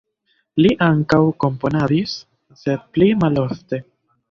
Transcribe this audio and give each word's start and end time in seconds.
Li 0.63 0.71
ankaŭ 0.85 1.19
komponadis, 1.43 2.17
sed 2.65 2.91
pli 2.97 3.13
malofte. 3.23 3.85